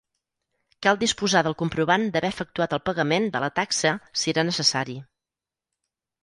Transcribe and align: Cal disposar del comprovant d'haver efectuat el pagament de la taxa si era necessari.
Cal 0.85 0.95
disposar 1.01 1.43
del 1.47 1.55
comprovant 1.59 2.05
d'haver 2.15 2.31
efectuat 2.33 2.73
el 2.77 2.81
pagament 2.91 3.29
de 3.37 3.43
la 3.45 3.51
taxa 3.61 3.93
si 4.23 4.33
era 4.35 4.47
necessari. 4.49 4.99